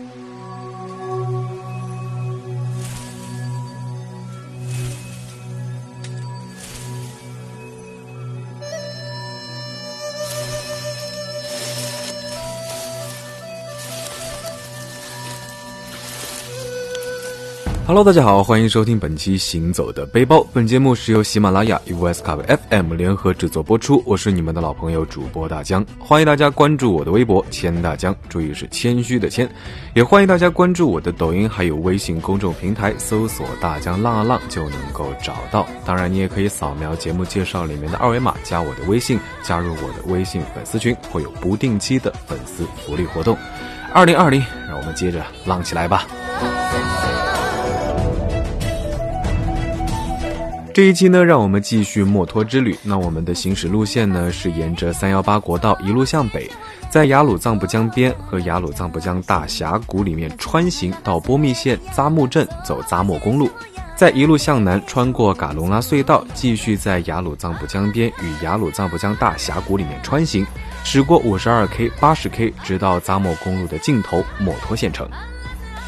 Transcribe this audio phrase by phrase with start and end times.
[0.00, 0.49] Thank you.
[17.90, 20.36] Hello，大家好，欢迎收听本期《行走的背包》。
[20.52, 24.00] 本节目是由喜马拉雅与 US c o v FM 联合制作播出。
[24.06, 29.50] 我是你们的老朋友主播大江，欢迎大家关注我的微博“谦大江”，注意是谦虚的谦。
[29.92, 35.66] 也欢迎大家关注我的抖音还有微信公众平台，搜索“大江浪浪”就能够找到。
[35.84, 43.36] 当然，你也可以扫描节目介绍里面的二维码，加我的微信，加入我的微信粉丝群，会有不定期的粉丝福利活动。
[43.92, 46.06] 二零二零，让我们接着浪起来吧！
[50.72, 52.78] 这一期呢，让我们继续墨脱之旅。
[52.84, 56.48] 那我们的行驶路线呢，是沿着三幺八国道一路向北，
[56.88, 63.50] 在雅鲁藏布江边和雅鲁藏布江大峡谷里面穿行到波密县扎木镇，走扎莫公路，
[63.96, 70.46] 再一路向南穿过嘎隆拉隧道，继续在雅鲁藏布江边与雅鲁藏布江大峡谷里面穿行，
[70.84, 75.08] 驶过五十二 K、八十 K，直到扎莫公路的尽头墨脱县城。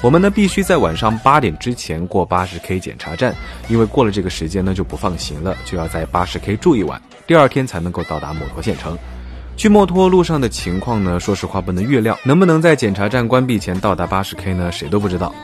[0.00, 3.34] 我们呢必须在晚上八点之前过八十 K 检查站，
[3.68, 8.96] 因为过了这个时间呢就不放行了，就要在八十 K 住一晚，第二天才能够到达墨脱县城。
[9.56, 14.70] 去墨脱路上的情况呢，说实话不能预料，能不能在检查站关闭前到达八十 K 呢？
[14.70, 15.34] 谁都不知道。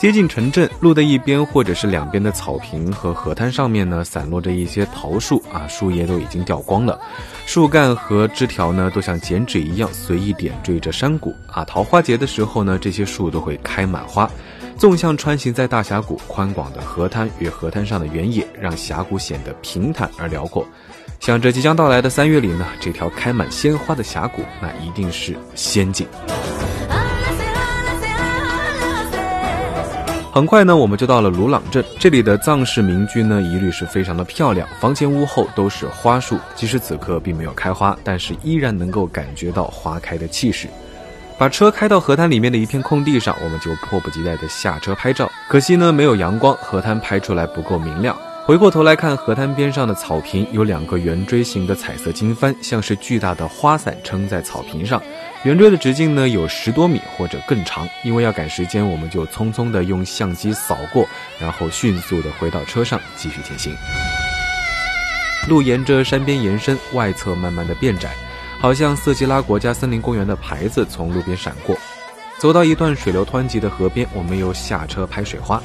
[0.00, 6.98] 接近城镇，路的一边或者是两边的草坪和河滩上面呢，散落着一些桃树啊，树叶都已经掉光了，
[7.44, 11.66] 树干和枝条呢，都像剪纸一样随意点缀着山谷啊。
[11.66, 14.28] 桃花节的时候呢，这些树都会开满花。
[14.78, 20.66] 纵向穿行在大峡谷，宽广的河滩与河滩上的原野，让峡谷显得平坦而辽阔。
[21.20, 26.06] 想着即将到来的三月里呢，这条开满鲜花的峡谷，那一定是仙境。
[30.32, 31.84] 很快呢，我们就到了鲁朗镇。
[31.98, 36.38] 这里的藏式民居呢，一律是非常的漂亮，房前屋后都是花树。
[36.54, 40.68] 即使此刻并没有开花，但是依然能够感觉到花开的气势。
[41.36, 45.28] 把车开到河滩里面的一片空地上，我们就迫不及待地下车拍照。
[45.48, 48.16] 可惜呢，没有阳光，河滩拍出来不够明亮。
[48.46, 55.00] 回过头来看河滩边上的草坪，有两个圆锥形的彩色经幡，像是巨大的花伞撑在草坪上。
[55.44, 57.88] 圆锥的直径呢有十多米或者更长。
[58.02, 61.06] 因为要赶时间，我们就匆匆地用相机扫过，
[61.38, 63.72] 然后迅速地回到车上继续前行。
[65.48, 68.10] 路沿着山边延伸，外侧慢慢的变窄，
[68.58, 71.76] 好像色季拉国家森林公园的牌子从路边闪过。
[72.38, 75.62] 走到一段水流湍急的河边，我们又下车拍水花。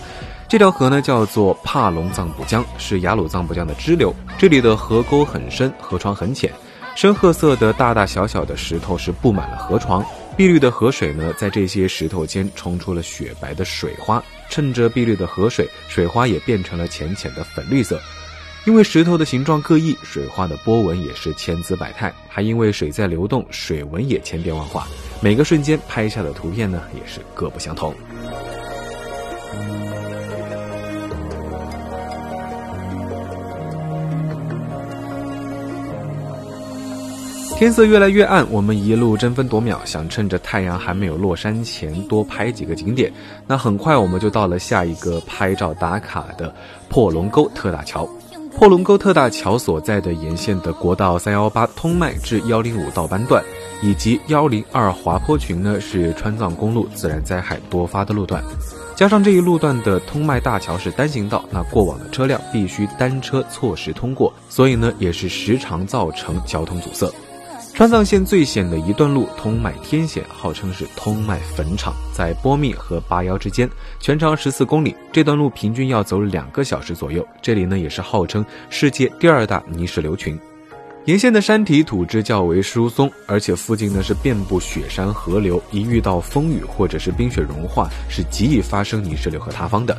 [0.55, 4.15] 这条河呢叫做帕隆藏布江，是雅鲁藏布江的支流。
[4.37, 6.49] 这里的河沟很深，河床很浅，
[6.95, 10.01] 深褐色的大大小小的石头是布满了河床。
[10.37, 14.23] 碧绿的河水呢，在这些石头间冲出了雪白的水花。
[14.49, 17.99] 趁着碧绿的河水，水花也变成了浅浅的粉绿色。
[18.63, 22.13] 因为石头的形状各异，水花的波纹也是千姿百态。
[22.29, 24.87] 还因为水在流动，水纹也千变万化。
[25.19, 27.93] 每个瞬间拍下的图片呢，也是各不相同。
[37.57, 43.09] 天色越来越暗，我们一路争分夺秒，想趁着太阳还没有落山前多拍几个景点。
[43.47, 46.53] 那很快我们就到了下一个拍照打卡的
[46.89, 48.05] 破龙沟特大桥。
[48.57, 53.41] 破龙沟特大桥所在的沿线的国道三幺八通麦至幺零五道班段，
[53.81, 58.43] 以及幺零二滑坡群呢，是川藏公路自然灾害多发的路段。
[58.97, 67.09] 加上这一路段的通麦大桥是单行道，那过往的车辆必须单车错时通过，所以呢，也是时常造成交通阻塞。
[67.75, 73.69] 川藏线最险的一段路通麦天险，号称是通麦坟场，在波密和巴腰之间，
[73.99, 74.95] 全长十四公里。
[75.11, 77.27] 这段路平均要走两个小时左右。
[77.41, 80.39] 这里呢也是号称世界第二大泥石流群，
[81.03, 89.97] 沿线的山体土质较为疏松，而且附近呢是遍布雪山河流，一遇到风雨或者是冰雪融化，是极易发生泥石流和塌方的。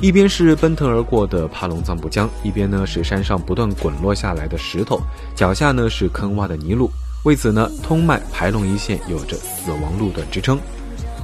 [0.00, 5.00] 一边是奔腾而过的帕隆藏布江，一边呢是山上不断滚落下来的石头，
[5.36, 6.90] 脚下呢是坑洼的泥路。
[7.24, 10.58] 为此呢，通麦排龙一线有着“死亡路段”之称。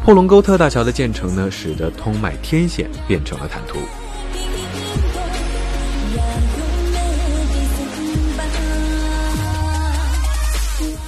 [0.05, 3.81] 破龙沟特大桥的建成呢，使得通麦天险变成了坦途。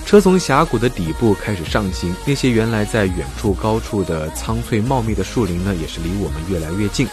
[0.05, 7.07] 车从峡谷的底部开始上行，那些原来在远处高处的苍翠茂密的树林呢，也是离我们越来越近。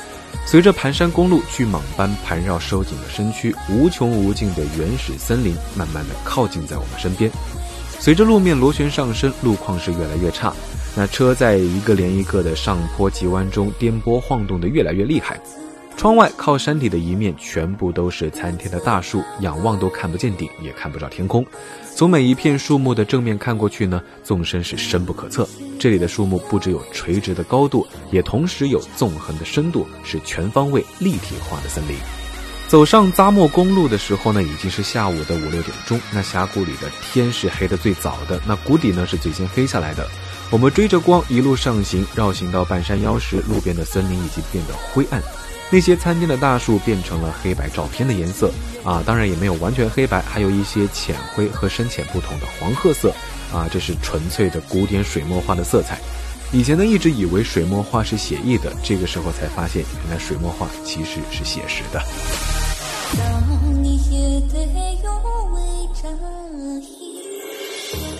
[0.47, 7.29] 随着盘山公路巨蟒般盘绕收紧的身躯，无穷无尽的原始森林慢慢的靠近在我们身边。
[7.99, 10.53] 随着路面螺旋上升，路况是越来越差。
[10.95, 15.39] 那车在一个连一个的上坡急弯中颠簸晃动的越来越厉害。
[15.97, 21.43] 窗外靠山体的一面全部都是参天的大树，仰望都看不见顶，也看不着天空。
[21.95, 25.49] 从每一片树木的正面看过去呢，纵深是深不可测。
[25.79, 31.95] 这里的树木不只有垂直的高度，也同时有纵横的深度，是全方位立体化的森林。
[32.67, 35.99] 走上扎莫公路的时候呢，已经是下午的五六点钟。
[36.11, 40.05] 那峡谷里的天是黑的最早的，那谷底呢是最先黑下来的。
[40.49, 45.23] 我们追着光一路上行，绕行到半山腰时，路边的森林已经变得灰暗。
[45.69, 48.51] 那些参天的大树变成了黑白照片的颜色
[48.83, 53.13] 啊，当然也没有完全黑白，还有一些浅灰和深浅不同的黄褐色
[53.53, 55.97] 啊，这是纯粹的古典水墨画的色彩。
[56.53, 62.01] 以前呢一直以为水墨画是写意的，这个时候才发现，原来水墨画其实是写实的。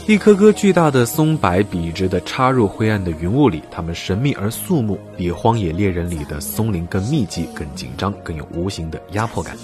[0.07, 9.57] 一颗颗巨大的松柏笔直地插入灰暗的云雾里，它们神秘而肃穆，比《荒野猎人》里的松林更密集、更紧张、更有无形的压迫感。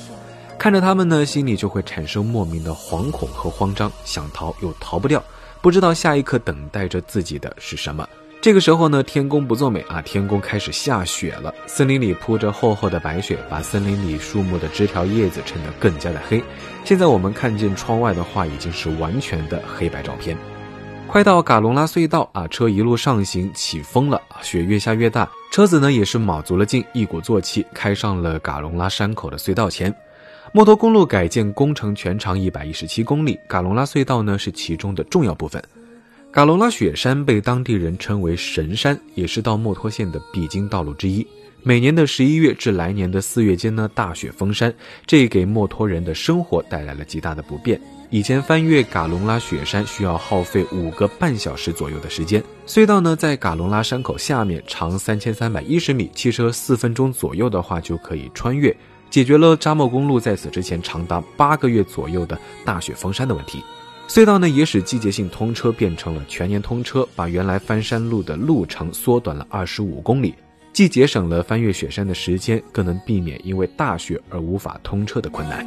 [0.59, 5.23] 看着它们呢，心里就会产生莫名的惶恐和慌张，想逃又逃不掉，
[5.61, 8.05] 不知道下一刻等待着自己的是什么。
[8.43, 11.55] 这个时候呢，天公不作美啊，天公开始下雪了。
[11.65, 16.43] 森林里铺着厚厚的白雪，把森林里树木的枝条叶子衬得更加的黑。
[16.83, 20.37] 现在我们看见窗外的话，已经是完全的黑白照片。
[21.07, 29.95] 快到嘎隆拉隧道啊，车一路上行，起风了，雪越下越大，车子呢也是卯足了劲，一鼓作气开上了嘎隆拉山口的隧道前。
[30.51, 35.63] 墨脱公路改建工程全长一百一十七公里，嘎隆拉隧道呢是其中的重要部分。
[36.33, 41.23] 嘎隆拉雪山被当地人称为神山，也是到墨脱县的必经道路之一。
[41.61, 44.73] 每年的十一月至来年的四月间呢，大雪封山，
[45.05, 47.79] 这给墨脱人的生活带来了极大的不便。
[48.09, 52.43] 以前翻越嘎隆拉雪山需要耗费五个半小时左右的时间。
[52.65, 58.75] 隧道呢在嘎隆拉山口下面，长三千三百一十米，汽车四分钟左右的话就可以穿越，
[59.11, 62.35] 解决了扎莫公路在此之前长达八个月左右的
[62.65, 63.61] 大雪封山的问题。
[64.07, 70.35] 隧道呢，也使季节性通车变成了全年通车，把原来翻山路的路程缩短了二十五公里，
[70.71, 75.65] 既节省了翻越雪山的时间，更能避免因为大雪而无法通车的困难。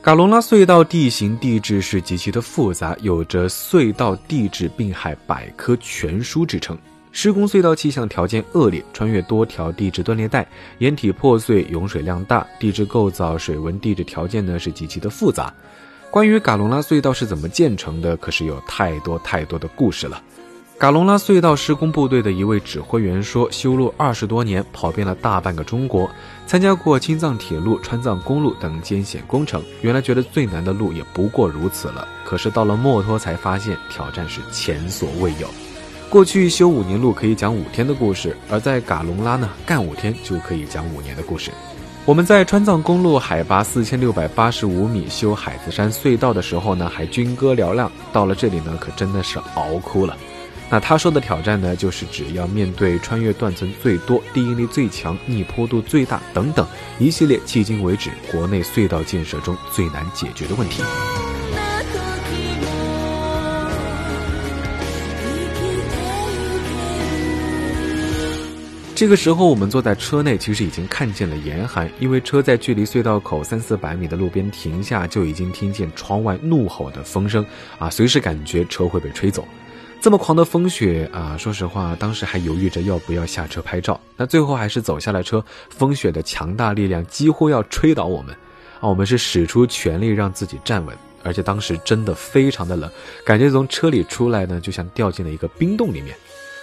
[0.00, 6.76] 嘎隆拉隧道地形地质是极其的复杂，有着“隧道地质病海百科全书”之称。
[7.12, 10.46] 施工隧道气象条件恶劣，穿越多条地质断裂带，
[10.78, 15.52] 岩体破碎，涌水量大，地质构造、水文地质条件呢是极其的复杂。
[16.10, 20.22] 关于嘎隆拉隧道是怎么建成的，可是有太多太多的故事了。
[20.78, 26.10] 嘎隆拉隧道施工部队的一位指挥员说：“修路二十多年，跑遍了大半个中国，
[26.46, 29.62] 参加过青藏铁路、川藏公路等艰险工程。
[29.82, 35.46] 原来觉得最难的路也不过如此了，可是到了墨脱才发现挑战是前所未有。”
[36.12, 41.50] 过去修五年路可以讲五天的故事，而在嘎隆拉呢，干五天就可以讲五年的故事。
[42.04, 47.90] 我们在川藏公路海拔四千六百八十五米修海子山隧道的时候呢，还军歌嘹亮。
[48.12, 50.14] 到了这里呢，可真的是熬哭了。
[50.68, 56.66] 那他说的挑战呢，就是只要面对穿越断层最多、地应力最强、逆坡度最大等等
[56.98, 60.82] 一系列迄今为止国内隧道建设中最难解决的问题。
[69.02, 77.44] 这个时候，我们坐在车内，其实已经看见了严寒，因为车在距离隧道口三四百米的路边停下，就已经听见窗外怒吼的风声
[77.80, 79.44] 啊，随时感觉车会被吹走。
[80.00, 85.44] 这么狂的风雪啊，说实话，当时还犹豫着要不要下车拍照，那最后还是走下了车。
[85.68, 88.32] 风雪的强大力量几乎要吹倒我们
[88.78, 92.88] 啊，我们是使出全力让自己站稳，而且当时真的非常的冷，
[93.26, 96.14] 感觉从车里出来呢，就像掉进了一个冰洞里面。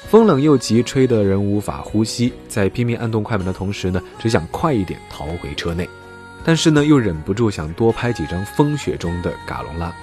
[0.08, 2.34] 风冷又急，吹得人无法呼吸。
[2.48, 5.88] 在拼命按动快门的同时呢，只想快一点逃回车内，
[6.44, 9.94] 但是呢，又忍不住想多拍几张风雪中的嘎隆拉。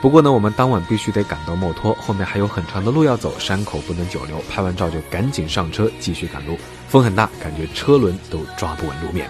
[0.00, 4.38] 不过呢，我们当晚必须得赶到墨脱，后面还有很长的路要走，山口不能久留。
[4.50, 6.56] 拍完照就赶紧上车，继续赶路。
[6.86, 9.28] 风很大，感觉车轮都抓不稳路面。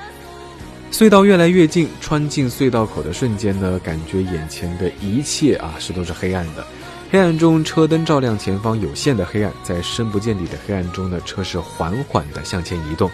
[0.91, 6.67] 隧道越来越近，穿进隧道口的瞬间呢，感觉眼前的一切啊，是都是黑暗的。
[7.09, 13.09] 黑暗中，车灯照亮前方有限的黑暗，在深不见底的黑暗中呢，车是缓缓地向前移动。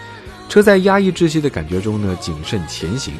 [0.49, 3.13] 车在压抑窒息的感觉中呢，谨慎前行。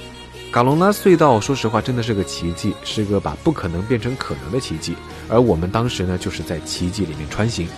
[0.51, 4.97] 嘎隆拉隧道，说实话，真的是个奇迹，是个把不可能变成可能的奇迹。
[5.29, 7.69] 而我们当时呢，就是在奇迹里面穿行，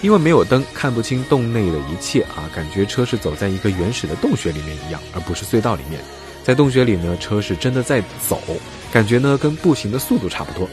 [0.00, 6.00] 因为没有灯，看不清洞内的一切啊，感觉车是走在一个原始的洞穴里面一样，而不是隧道里面。
[6.44, 8.40] 在洞穴里呢，车是真的在走。
[8.92, 10.68] 感觉呢跟步行的速度差不多。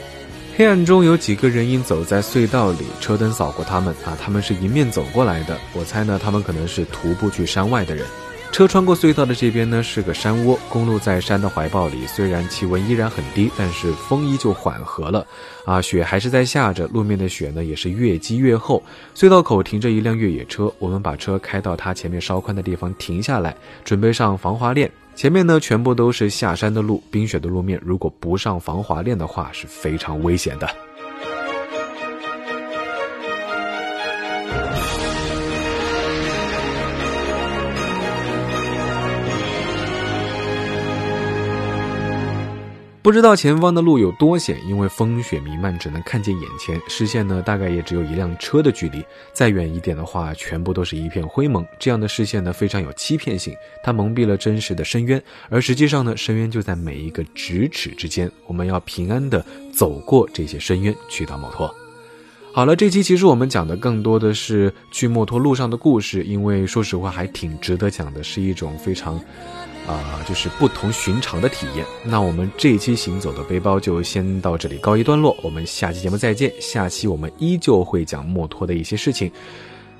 [0.58, 5.60] 黑暗中有几个人影走在隧道里，车灯扫过他们啊，他们是迎面走过来的。
[5.74, 8.06] 我猜呢，他们可能是徒步去山外的人。
[8.54, 15.28] 车穿过隧道的这边呢是个山窝，公路在山的怀抱里，虽然气温依然很低，但是风依旧缓和了，
[15.66, 18.82] 啊，雪还是在下着，路面的雪呢也是越积越厚。
[19.14, 24.90] 隧道口停着一辆越野车，我们把车开到它前面稍宽的地方停下来，准备上防滑链。
[25.16, 30.70] 前面呢全部都是下山的路，冰雪的路面，如果不上防滑链的话是非常危险的。
[43.06, 49.06] 不知道前方的路有多险，因为风雪弥漫，只能看见眼前，视线呢大概也只有一辆车的距离。
[49.32, 51.64] 再远一点的话，全部都是一片灰蒙。
[51.78, 58.28] 这样的视线呢非常有欺骗性，它蒙蔽了真实的深渊，而实际上呢，深渊就在每一个咫尺之间。
[58.48, 61.72] 我们要平安的走过这些深渊，去到墨脱。
[62.54, 69.22] 好了，这期其实我们讲的更多的是去墨脱路上的故事，因为说实话还挺值得讲的，是一种非常。
[69.88, 71.86] 啊，就是不同寻常的体验。
[72.04, 76.52] 那我们这一期行走的背包就先到这里告一段落，我们下期节目再见。
[76.60, 79.32] 下期我们依旧会讲墨脱的一些事情。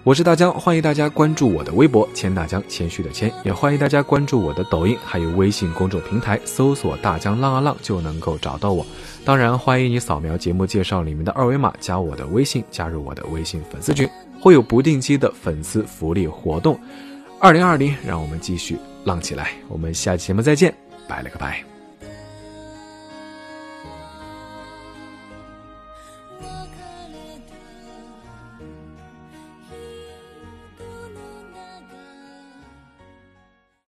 [0.04, 8.86] 我是大江，欢迎大家关注我的微博“钱大江”，谦虚的谦，也欢迎大家关注我的抖音，还有微信公众平台，搜索“大江浪啊浪”就能够找到我。
[9.24, 14.08] 当然，欢迎你扫描节目介绍里面的二维码，加我的微信，加入我的微信粉丝群，
[14.40, 16.80] 会有不定期的粉丝福利活动。
[17.40, 18.78] 二零二零，让我们继续。
[19.06, 20.74] 浪起来，我们下期节目再见，
[21.08, 21.75] 拜了个拜。